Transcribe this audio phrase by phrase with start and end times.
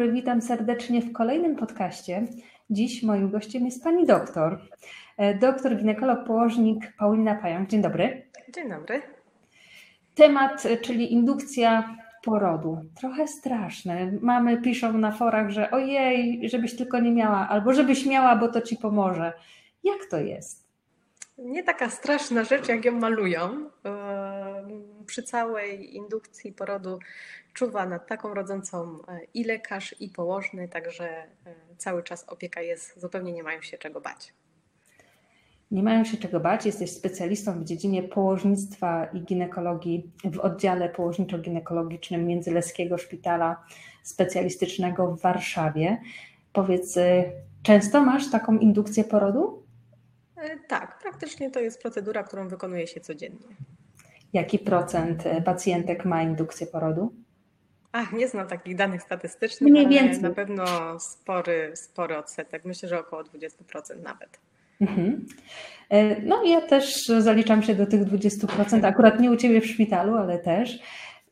[0.00, 2.26] dobry, witam serdecznie w kolejnym podcaście.
[2.70, 4.58] Dziś moim gościem jest pani doktor,
[5.16, 7.68] e, doktor ginekolog położnik Paulina Pająk.
[7.68, 8.22] Dzień dobry.
[8.54, 9.02] Dzień dobry.
[10.14, 12.78] Temat, e, czyli indukcja porodu.
[13.00, 14.18] Trochę straszny.
[14.22, 18.60] Mamy piszą na forach, że ojej, żebyś tylko nie miała, albo żebyś miała, bo to
[18.60, 19.32] ci pomoże.
[19.84, 20.66] Jak to jest?
[21.38, 23.70] Nie taka straszna rzecz, jak ją malują.
[25.06, 26.98] Przy całej indukcji porodu
[27.60, 31.26] czuwa nad taką rodzącą e, i lekarz, i położny, także e,
[31.78, 34.34] cały czas opieka jest, zupełnie nie mają się czego bać.
[35.70, 36.66] Nie mają się czego bać.
[36.66, 43.64] Jesteś specjalistą w dziedzinie położnictwa i ginekologii w oddziale położniczo-ginekologicznym Międzyleskiego Szpitala
[44.02, 46.00] Specjalistycznego w Warszawie.
[46.52, 47.24] Powiedz, e,
[47.62, 49.62] często masz taką indukcję porodu?
[50.68, 53.46] Tak, praktycznie to jest procedura, którą wykonuje się codziennie.
[54.32, 57.19] Jaki procent pacjentek ma indukcję porodu?
[57.92, 60.22] Ach, nie znam takich danych statystycznych, Mniej więcej.
[60.22, 60.64] na pewno
[61.00, 62.64] spory, spory odsetek.
[62.64, 64.40] Myślę, że około 20% nawet.
[64.80, 65.26] Mhm.
[65.88, 70.16] E, no ja też zaliczam się do tych 20%, akurat nie u Ciebie w szpitalu,
[70.16, 70.78] ale też.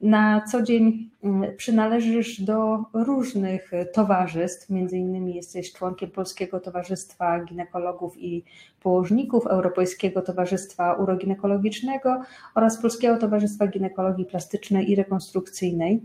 [0.00, 8.18] Na co dzień mm, przynależysz do różnych towarzystw, między innymi jesteś członkiem Polskiego Towarzystwa Ginekologów
[8.18, 8.44] i
[8.82, 12.22] Położników, Europejskiego Towarzystwa Uroginekologicznego
[12.54, 16.02] oraz Polskiego Towarzystwa Ginekologii Plastycznej i Rekonstrukcyjnej.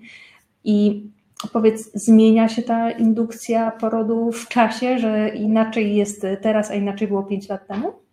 [0.63, 1.07] I
[1.53, 7.23] powiedz, zmienia się ta indukcja porodu w czasie, że inaczej jest teraz, a inaczej było
[7.23, 8.03] 5 lat temu?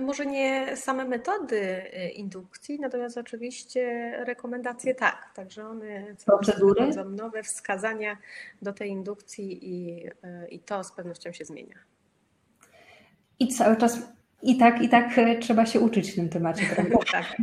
[0.00, 5.30] Może nie same metody e, indukcji, natomiast oczywiście rekomendacje tak.
[5.34, 8.16] Także one procedury nowe wskazania
[8.62, 11.74] do tej indukcji i, e, i to z pewnością się zmienia.
[13.38, 13.98] I cały czas
[14.42, 16.98] i tak, i tak e, trzeba się uczyć w tym temacie, prawda?
[17.12, 17.36] tak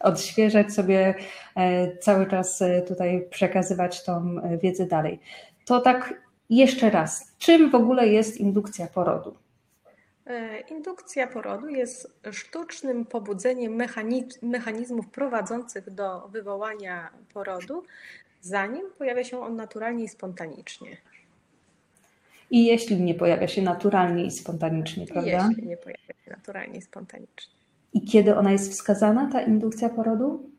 [0.00, 1.14] odświeżać sobie,
[1.56, 5.20] e, cały czas e, tutaj przekazywać tą e, wiedzę dalej.
[5.64, 6.14] To tak
[6.50, 9.36] jeszcze raz, czym w ogóle jest indukcja porodu?
[10.70, 13.82] Indukcja porodu jest sztucznym pobudzeniem
[14.42, 17.84] mechanizmów prowadzących do wywołania porodu,
[18.40, 20.96] zanim pojawia się on naturalnie i spontanicznie.
[22.50, 25.48] I jeśli nie pojawia się naturalnie i spontanicznie, prawda?
[25.48, 27.59] Jeśli nie pojawia się naturalnie i spontanicznie.
[27.92, 30.50] I kiedy ona jest wskazana, ta indukcja porodu?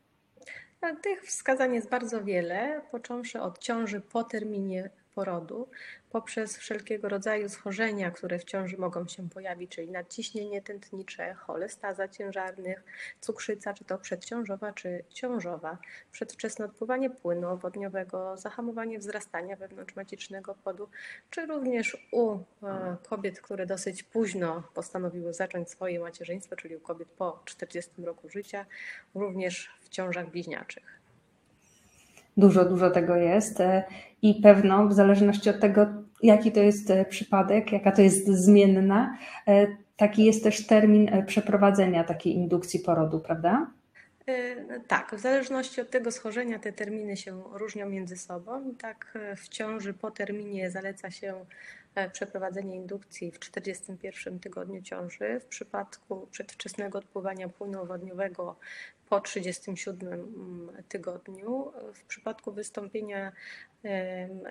[1.02, 5.68] Tych wskazań jest bardzo wiele, począwszy od ciąży po terminie porodu,
[6.10, 12.84] poprzez wszelkiego rodzaju schorzenia, które w ciąży mogą się pojawić, czyli nadciśnienie tętnicze, cholestaza ciężarnych,
[13.20, 15.78] cukrzyca, czy to przedciążowa, czy ciążowa,
[16.12, 20.88] przedwczesne odpływanie płynu owodniowego, zahamowanie wzrastania wewnątrzmacicznego płodu,
[21.30, 27.08] czy również u e, kobiet, które dosyć późno postanowiły zacząć swoje macierzyństwo, czyli u kobiet
[27.08, 28.66] po 40 roku życia,
[29.14, 31.01] również w ciążach bliźniaczych.
[32.36, 33.84] Dużo, dużo tego jest e,
[34.22, 35.86] i pewno w zależności od tego,
[36.22, 39.66] jaki to jest e, przypadek, jaka to jest zmienna, e,
[39.96, 43.70] taki jest też termin przeprowadzenia takiej indukcji porodu, prawda?
[44.88, 48.74] Tak, w zależności od tego schorzenia te terminy się różnią między sobą.
[48.78, 51.34] Tak w ciąży po terminie zaleca się
[52.12, 55.40] przeprowadzenie indukcji w 41 tygodniu ciąży.
[55.40, 58.56] W przypadku przedwczesnego odpływania płynu wodniowego
[59.12, 61.72] po 37 mm, tygodniu.
[61.94, 63.32] W przypadku wystąpienia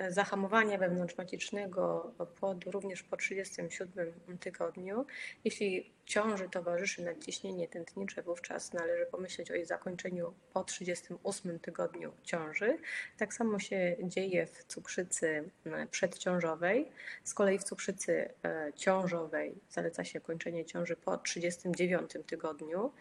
[0.09, 5.05] zahamowania wewnątrzmacicznego płodu również po 37 tygodniu.
[5.43, 12.77] Jeśli ciąży towarzyszy nadciśnienie tętnicze, wówczas należy pomyśleć o jej zakończeniu po 38 tygodniu ciąży.
[13.17, 15.49] Tak samo się dzieje w cukrzycy
[15.91, 16.91] przedciążowej.
[17.23, 22.91] Z kolei w cukrzycy e, ciążowej zaleca się kończenie ciąży po 39 tygodniu.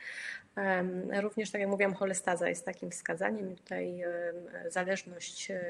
[1.20, 3.56] Również, tak jak mówiłam, cholestaza jest takim wskazaniem.
[3.56, 4.02] Tutaj
[4.68, 5.60] zależność e,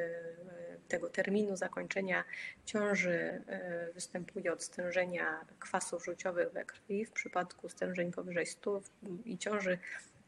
[0.91, 2.25] tego terminu zakończenia
[2.65, 7.05] ciąży e, występuje od stężenia kwasów żółciowych we krwi.
[7.05, 8.81] W przypadku stężeń powyżej 100
[9.25, 9.79] i ciąży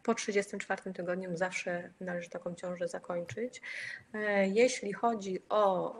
[0.02, 3.60] po 34 tygodniu zawsze należy taką ciążę zakończyć.
[4.14, 5.94] E, jeśli chodzi o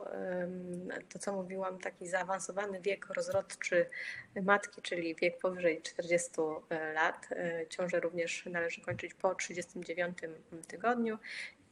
[1.08, 3.86] to, co mówiłam, taki zaawansowany wiek rozrodczy
[4.42, 6.30] matki, czyli wiek powyżej 40
[6.68, 7.28] e, lat,
[7.68, 10.18] ciążę również należy kończyć po 39
[10.68, 11.18] tygodniu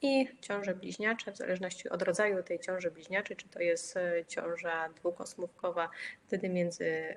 [0.03, 4.89] i ciąże bliźniacze, w zależności od rodzaju tej ciąży bliźniaczej, czy to jest e, ciąża
[4.89, 5.91] dwukosmówkowa,
[6.27, 7.17] wtedy między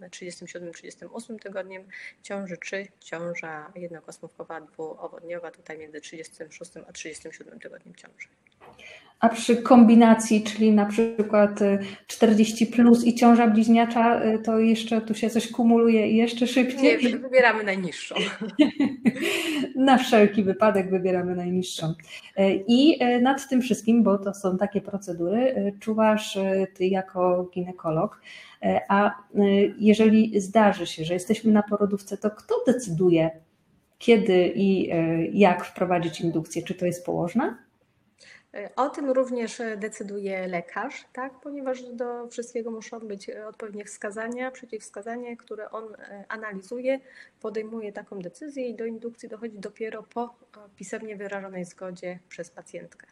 [0.00, 1.88] 37-38 tygodniem
[2.22, 8.28] ciąży, czy ciąża jednokosmówkowa, dwuowodniowa, tutaj między 36 a 37 tygodniem ciąży.
[9.20, 11.60] A przy kombinacji, czyli na przykład
[12.06, 16.46] 40 y, plus i ciąża bliźniacza, y, to jeszcze tu się coś kumuluje i jeszcze
[16.46, 17.04] szybciej?
[17.04, 18.14] Nie, wybieramy najniższą.
[19.76, 21.86] na wszelki wypadek wybieramy najniższą.
[21.88, 26.38] Y, I nad tym wszystkim, bo to są takie procedury, czuwasz
[26.74, 28.20] ty jako ginekolog.
[28.88, 29.14] A
[29.78, 33.30] jeżeli zdarzy się, że jesteśmy na porodówce, to kto decyduje,
[33.98, 34.90] kiedy i
[35.32, 36.62] jak wprowadzić indukcję?
[36.62, 37.65] Czy to jest położna?
[38.76, 41.32] O tym również decyduje lekarz, tak?
[41.40, 47.00] ponieważ do wszystkiego muszą być odpowiednie wskazania, przeciwwskazania, które on e, analizuje,
[47.40, 50.28] podejmuje taką decyzję i do indukcji dochodzi dopiero po e,
[50.76, 53.06] pisemnie wyrażonej zgodzie przez pacjentkę.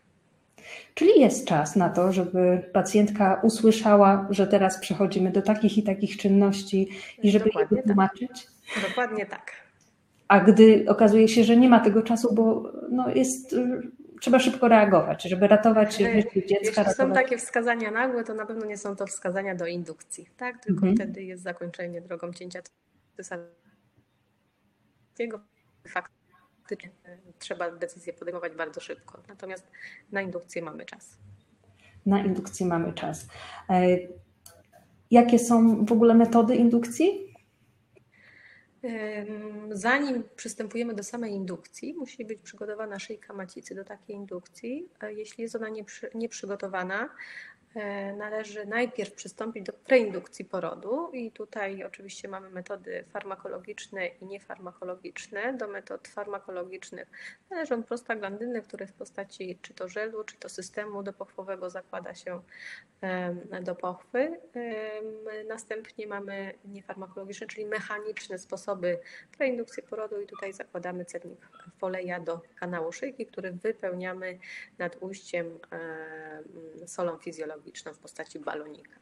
[0.94, 6.16] Czyli jest czas na to, żeby pacjentka usłyszała, że teraz przechodzimy do takich i takich
[6.16, 6.88] czynności
[7.22, 8.46] i żeby Dokładnie je wytłumaczyć?
[8.74, 8.88] Tak.
[8.88, 9.52] Dokładnie tak.
[10.28, 13.54] A gdy okazuje się, że nie ma tego czasu, bo no jest
[14.20, 16.56] trzeba szybko reagować, żeby ratować życie dziecka.
[16.60, 16.96] Jeśli ratować...
[16.96, 20.64] są takie wskazania nagłe, to na pewno nie są to wskazania do indukcji, tak?
[20.64, 20.96] Tylko mhm.
[20.96, 22.60] wtedy jest zakończenie drogą cięcia
[23.16, 25.40] cesarskiego.
[25.88, 26.90] Faktycznie
[27.38, 29.22] trzeba decyzję podejmować bardzo szybko.
[29.28, 29.66] Natomiast
[30.12, 31.18] na indukcję mamy czas.
[32.06, 33.26] Na indukcję mamy czas.
[33.70, 33.98] E,
[35.10, 37.33] jakie są w ogóle metody indukcji?
[39.70, 44.88] Zanim przystępujemy do samej indukcji, musi być przygotowana szyjka macicy do takiej indukcji.
[45.16, 45.68] Jeśli jest ona
[46.14, 47.08] nieprzygotowana,
[48.16, 55.54] należy najpierw przystąpić do preindukcji porodu i tutaj oczywiście mamy metody farmakologiczne i niefarmakologiczne.
[55.54, 57.08] Do metod farmakologicznych
[57.50, 62.42] należą prostaglandyny, które w postaci czy to żelu, czy to systemu dopochwowego zakłada się
[63.62, 64.40] do pochwy.
[65.48, 68.98] Następnie mamy niefarmakologiczne, czyli mechaniczne sposoby
[69.38, 71.48] preindukcji porodu i tutaj zakładamy cennik
[71.78, 74.38] foleja do kanału szyjki, który wypełniamy
[74.78, 75.58] nad ujściem
[76.86, 79.00] solą fizjologiczną w postaci balonika.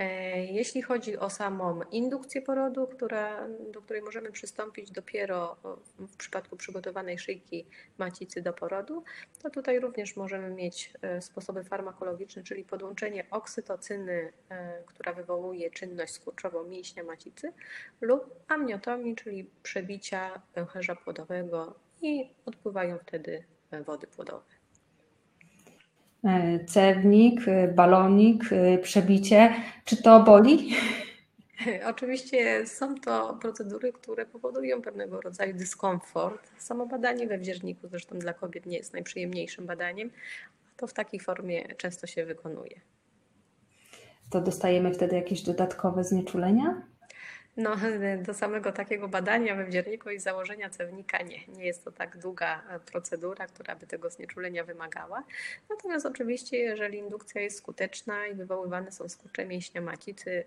[0.00, 5.56] E, jeśli chodzi o samą indukcję porodu, która, do której możemy przystąpić dopiero
[5.98, 7.66] w przypadku przygotowanej szyjki
[7.98, 9.04] macicy do porodu,
[9.42, 16.14] to tutaj również możemy mieć e, sposoby farmakologiczne, czyli podłączenie oksytocyny, e, która wywołuje czynność
[16.14, 17.52] skurczową mięśnia macicy
[18.00, 23.44] lub amniotomii, czyli przebicia pęcherza płodowego i odpływają wtedy
[23.86, 24.59] wody płodowe.
[26.24, 29.54] E, cewnik, e, balonik, e, przebicie.
[29.84, 30.70] Czy to boli?
[31.92, 36.50] Oczywiście są to procedury, które powodują pewnego rodzaju dyskomfort.
[36.58, 40.10] Samo badanie we wdzięczniku zresztą dla kobiet nie jest najprzyjemniejszym badaniem,
[40.66, 42.80] a to w takiej formie często się wykonuje.
[44.30, 46.82] To dostajemy wtedy jakieś dodatkowe znieczulenia?
[47.62, 47.76] No,
[48.26, 51.38] do samego takiego badania we wdzierniku i założenia cewnika nie.
[51.56, 55.22] Nie jest to tak długa e, procedura, która by tego znieczulenia wymagała.
[55.70, 60.44] Natomiast oczywiście, jeżeli indukcja jest skuteczna i wywoływane są skurcze mięśnia macicy,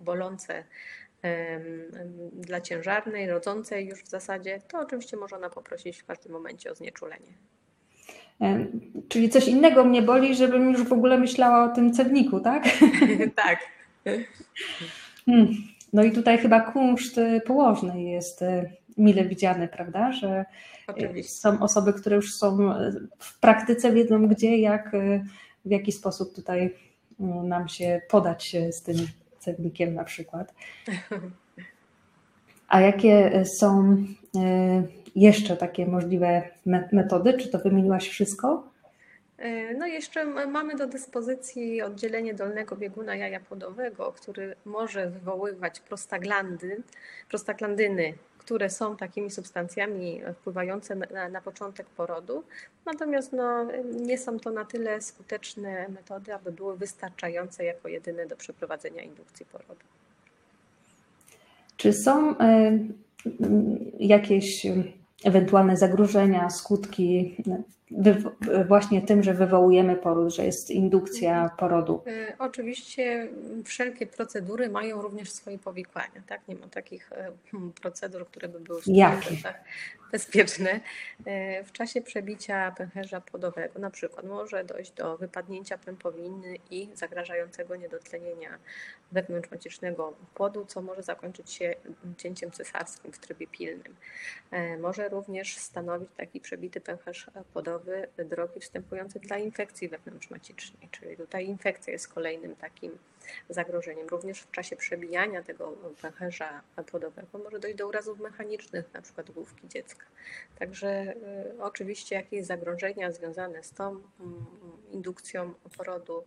[0.00, 0.64] bolące
[2.32, 7.32] dla ciężarnej, rodzącej już w zasadzie, to oczywiście można poprosić w każdym momencie o znieczulenie.
[9.08, 12.64] Czyli coś innego mnie boli, żebym już w ogóle myślała o tym cewniku, tak?
[13.44, 13.58] tak.
[15.26, 15.54] Hmm.
[15.94, 20.12] No i tutaj chyba kunszt y, położny jest y, mile widziany, prawda?
[20.12, 21.32] Że y, Oczywiście.
[21.32, 22.58] są osoby, które już są
[23.18, 24.92] w praktyce, wiedzą gdzie, jak,
[25.64, 26.74] w jaki sposób tutaj
[27.44, 28.96] nam się podać z tym
[29.38, 30.54] cewnikiem na przykład.
[32.68, 33.96] A jakie są
[35.16, 36.42] jeszcze takie możliwe
[36.92, 37.34] metody?
[37.34, 38.68] Czy to wymieniłaś wszystko?
[39.44, 46.82] E, no jeszcze mamy do dyspozycji oddzielenie dolnego bieguna jaja płodowego, który może wywoływać prostaglandy,
[47.28, 52.44] prostaglandyny, które są takimi substancjami wpływające na, na początek porodu.
[52.86, 58.36] Natomiast no, nie są to na tyle skuteczne metody, aby były wystarczające jako jedyne do
[58.36, 59.84] przeprowadzenia indukcji porodu.
[61.76, 62.34] Czy są y,
[63.98, 64.66] jakieś
[65.24, 67.36] ewentualne zagrożenia, skutki
[68.68, 72.02] właśnie tym, że wywołujemy poród, że jest indukcja porodu.
[72.06, 73.28] E, oczywiście
[73.64, 76.22] wszelkie procedury mają również swoje powikłania.
[76.26, 76.48] Tak?
[76.48, 78.80] Nie ma takich e, hmm, procedur, które by były
[80.12, 80.80] bezpieczne.
[81.24, 87.76] E, w czasie przebicia pęcherza płodowego na przykład może dojść do wypadnięcia pępowiny i zagrażającego
[87.76, 88.58] niedotlenienia
[89.12, 91.74] wewnątrzmacicznego płodu, co może zakończyć się
[92.16, 93.96] cięciem cesarskim w trybie pilnym.
[94.80, 101.92] Może również stanowić taki przebity pęcherz płodowy drogi wstępujące dla infekcji wewnątrzmacicznej, czyli tutaj infekcja
[101.92, 102.98] jest kolejnym takim
[103.48, 104.08] zagrożeniem.
[104.08, 110.04] Również w czasie przebijania tego pęcherza płodowego może dojść do urazów mechanicznych, przykład główki dziecka.
[110.58, 111.14] Także
[111.56, 114.46] y, oczywiście jakieś zagrożenia związane z tą mm,
[114.94, 116.24] indukcją porodu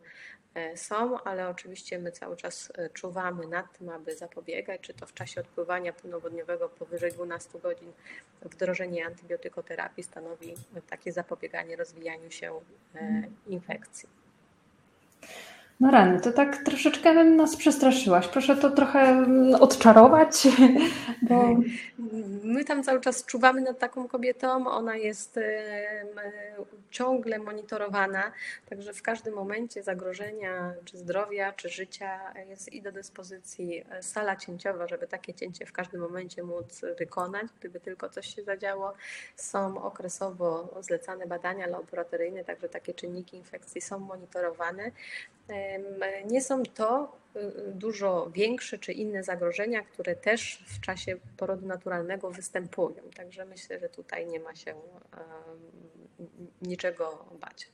[0.57, 5.05] E, są, ale oczywiście my cały czas e, czuwamy nad tym, aby zapobiegać, czy to
[5.05, 7.91] w czasie odpływania płynowodniowego powyżej 12 godzin
[8.41, 10.53] wdrożenie antybiotykoterapii stanowi
[10.89, 12.61] takie zapobieganie rozwijaniu się
[12.95, 14.09] e, infekcji.
[15.79, 18.27] No rany, to tak troszeczkę nas przestraszyłaś.
[18.27, 20.47] Proszę to trochę mm, odczarować,
[21.29, 21.55] bo...
[22.43, 25.39] My tam cały czas czuwamy nad taką kobietą, ona jest
[26.91, 28.31] ciągle monitorowana,
[28.69, 32.19] także w każdym momencie zagrożenia czy zdrowia, czy życia
[32.49, 37.79] jest i do dyspozycji sala cięciowa, żeby takie cięcie w każdym momencie móc wykonać, gdyby
[37.79, 38.93] tylko coś się zadziało.
[39.35, 44.91] Są okresowo zlecane badania laboratoryjne, także takie czynniki infekcji są monitorowane.
[46.31, 47.39] Nie są to y,
[47.73, 52.95] dużo większe czy inne zagrożenia, które też w czasie porodu naturalnego występują.
[53.15, 54.73] Także myślę, że tutaj nie ma się
[56.61, 57.67] niczego bać.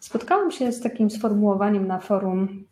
[0.00, 2.64] Spotkałam się z takim sformułowaniem na forum,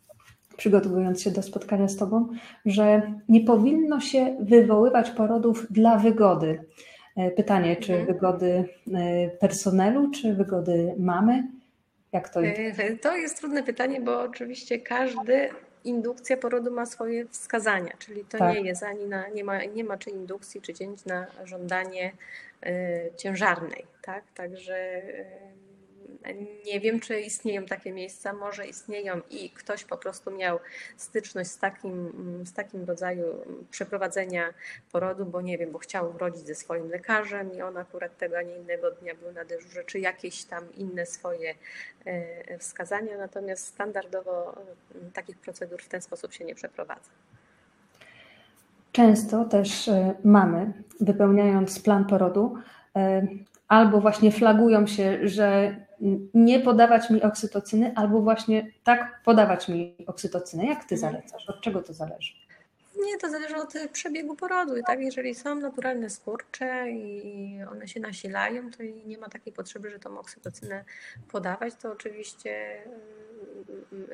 [0.57, 2.29] przygotowując się do spotkania z Tobą,
[2.67, 6.65] że nie powinno się wywoływać porodów dla wygody.
[7.17, 8.15] E, pytanie, czy mhm.
[8.15, 8.65] wygody
[8.95, 11.58] e, personelu, czy wygody mamy?
[12.13, 12.81] Jak to jest?
[12.81, 15.49] E, to jest trudne pytanie, bo oczywiście każdy
[15.85, 18.55] indukcja porodu ma swoje wskazania, czyli to tak.
[18.55, 22.13] nie jest ani na, nie ma, nie ma czy indukcji, czy cięć na żądanie
[22.67, 24.25] y, ciężarnej, tak?
[24.35, 25.25] Także y,
[26.67, 30.59] nie wiem, czy istnieją takie miejsca, może istnieją i ktoś po prostu miał
[30.97, 32.13] styczność z takim,
[32.45, 33.25] z takim rodzaju
[33.71, 34.55] przeprowadzenia
[34.93, 38.43] porodu, bo nie wiem, bo chciał urodzić ze swoim lekarzem i on akurat tego, a
[38.43, 41.55] nie innego dnia był na dyżurze, czy jakieś tam inne swoje
[42.05, 44.55] e, wskazania, natomiast standardowo
[45.15, 47.11] takich procedur w ten sposób się nie przeprowadza.
[48.93, 52.55] Często też e, mamy, wypełniając plan porodu,
[52.97, 53.27] e,
[53.69, 55.77] albo właśnie flagują się, że
[56.35, 60.67] nie podawać mi oksytocyny, albo właśnie tak podawać mi oksytocynę.
[60.67, 61.49] Jak ty zalecasz?
[61.49, 62.33] Od czego to zależy?
[63.07, 64.73] Nie, to zależy od przebiegu porodu.
[64.87, 65.01] Tak?
[65.01, 70.19] Jeżeli są naturalne skurcze i one się nasilają, to nie ma takiej potrzeby, że tą
[70.19, 70.85] oksytocynę
[71.31, 72.83] podawać, to oczywiście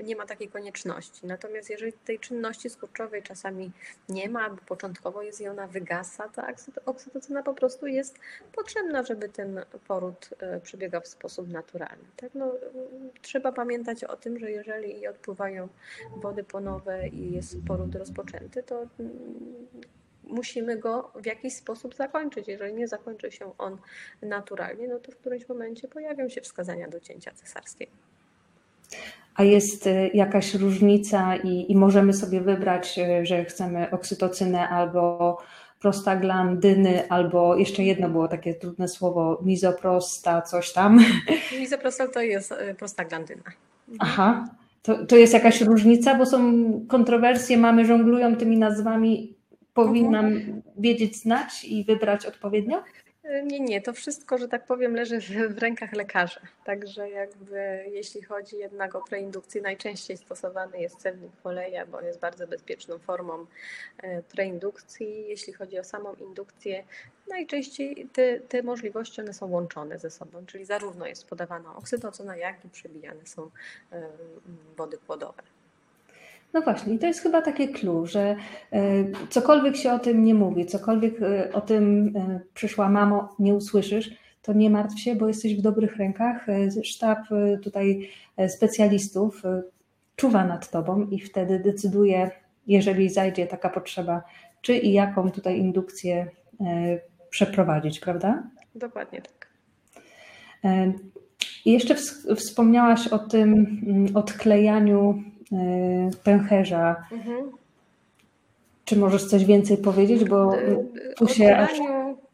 [0.04, 1.26] nie ma takiej konieczności.
[1.26, 3.70] Natomiast jeżeli tej czynności skurczowej czasami
[4.08, 6.42] nie ma, albo początkowo jest i ona wygasa, to
[6.86, 8.18] oksytocyna po prostu jest
[8.52, 12.04] potrzebna, żeby ten poród e, przebiegał w sposób naturalny.
[12.16, 12.30] Tak?
[12.34, 12.52] No,
[13.22, 15.68] trzeba pamiętać o tym, że jeżeli odpływają
[16.16, 19.66] wody płonowe i jest poród rozpoczęty, to mm,
[20.24, 22.48] musimy go w jakiś sposób zakończyć.
[22.48, 23.78] Jeżeli nie zakończy się on
[24.22, 27.92] naturalnie, no to w którymś momencie pojawią się wskazania do cięcia cesarskiego.
[29.34, 35.38] A jest y, jakaś różnica i, i możemy sobie wybrać, y, że chcemy oksytocynę albo
[35.80, 41.00] prostaglandyny, albo jeszcze jedno było takie trudne słowo, mizoprosta, coś tam.
[41.60, 43.42] Mizoprosta to jest y, prostaglandyna.
[43.98, 44.48] Aha,
[44.82, 49.34] to, to jest jakaś różnica, bo są kontrowersje, mamy żonglują tymi nazwami.
[49.74, 50.62] Powinnam mhm.
[50.78, 52.82] wiedzieć, znać i wybrać odpowiednio?
[53.44, 56.40] Nie, nie, to wszystko, że tak powiem, leży w, w, rękach lekarza.
[56.64, 62.46] Także jakby jeśli chodzi jednak o preindukcję, najczęściej stosowany jest celnik foleja, bo jest bardzo
[62.46, 63.46] bezpieczną formą
[64.02, 65.28] e, preindukcji.
[65.28, 66.84] Jeśli chodzi o samą indukcję,
[67.28, 72.64] najczęściej te, te możliwości one są łączone ze sobą, czyli zarówno jest podawana oksytocyna, jak
[72.64, 73.50] i przebijane są
[74.76, 75.53] wody płodowe.
[76.54, 78.36] No właśnie, i to jest chyba takie clue, że
[78.72, 83.54] e, cokolwiek się o tym nie mówi, cokolwiek e, o tym e, przyszła mamo, nie
[83.54, 84.10] usłyszysz,
[84.42, 86.46] to nie martw się, bo jesteś w dobrych rękach.
[86.84, 87.18] Sztab
[87.62, 88.10] tutaj
[88.48, 89.42] specjalistów
[90.16, 92.30] czuwa nad tobą i wtedy decyduje,
[92.66, 94.22] jeżeli zajdzie taka potrzeba,
[94.60, 96.26] czy i jaką tutaj indukcję
[97.30, 98.42] przeprowadzić, prawda?
[98.74, 99.48] Dokładnie tak.
[101.64, 101.94] I jeszcze
[102.36, 105.22] wspomniałaś o tym mm, odklejaniu
[106.24, 106.96] pęcherza.
[107.12, 107.50] Mhm.
[108.84, 110.24] Czy możesz coś więcej powiedzieć?
[110.24, 110.84] Bo y,
[111.16, 111.70] tu się aż...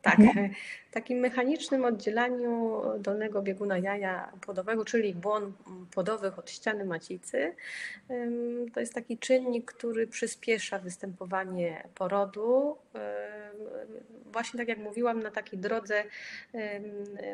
[0.02, 0.50] Tak, mhm.
[0.90, 5.52] takim mechanicznym oddzielaniu dolnego bieguna jaja płodowego, czyli błon
[5.90, 7.54] płodowych od ściany macicy.
[8.74, 12.76] To jest taki czynnik, który przyspiesza występowanie porodu.
[14.32, 16.04] Właśnie tak jak mówiłam, na takiej drodze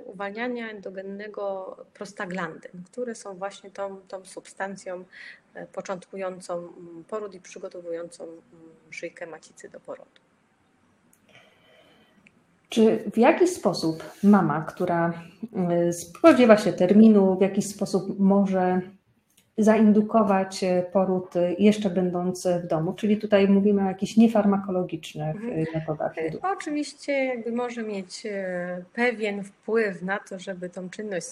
[0.04, 5.04] uwalniania endogennego prostaglandyn, które są właśnie tą, tą substancją
[5.54, 6.73] e, początkującą
[7.08, 8.26] poród i przygotowującą
[8.90, 10.20] szyjkę macicy do porodu.
[12.76, 15.12] Czy w jakiś sposób mama, która
[15.88, 18.80] y, spodziewa się terminu, w jakiś sposób może
[19.58, 25.66] zaindukować poród jeszcze będąc w domu, czyli tutaj mówimy o jakichś niefarmakologicznych mhm.
[25.75, 26.14] metodach.
[26.42, 28.22] Oczywiście jakby może mieć
[28.92, 31.26] pewien wpływ na to, żeby tą czynność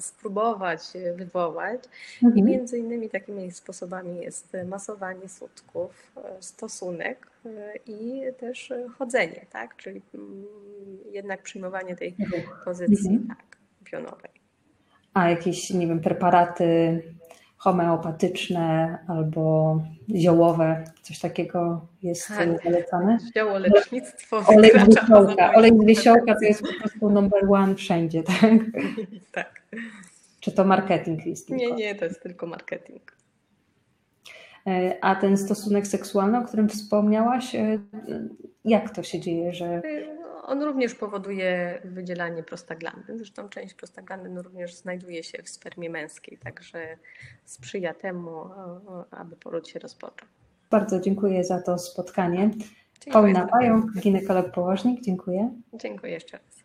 [0.00, 0.80] spróbować
[1.16, 1.80] wywołać
[2.22, 2.38] mhm.
[2.38, 7.26] i między innymi takimi sposobami jest masowanie sutków, stosunek
[7.86, 9.76] i też chodzenie, tak?
[9.76, 10.44] czyli mm,
[11.12, 12.14] jednak przyjmowanie tej
[12.64, 13.28] pozycji mhm.
[13.28, 14.30] tak, pionowej.
[15.14, 17.02] A jakieś, nie wiem, preparaty
[17.62, 19.76] homeopatyczne albo
[20.16, 22.62] ziołowe, coś takiego jest tak.
[22.64, 23.18] zalecane?
[23.36, 24.44] Ziołolecznictwo.
[24.46, 25.54] Olej z wiesiołka.
[25.54, 28.50] Olej z wiesiołka to jest po prostu number one wszędzie, tak?
[29.32, 29.62] tak.
[30.40, 31.64] Czy to marketing jest tylko?
[31.64, 33.16] Nie, nie, to jest tylko marketing.
[34.66, 37.78] E, a ten stosunek seksualny, o którym wspomniałaś, e,
[38.64, 39.82] jak to się dzieje, że
[40.42, 43.16] on również powoduje wydzielanie prostaglandy.
[43.16, 46.96] Zresztą część prostaglandyn również znajduje się w spermie męskiej, także
[47.44, 48.44] sprzyja temu,
[49.10, 50.28] aby poród się rozpoczął.
[50.70, 52.50] Bardzo dziękuję za to spotkanie.
[53.12, 55.50] Paulina Pająk, ginekolog położnik, dziękuję.
[55.74, 56.61] Dziękuję jeszcze raz.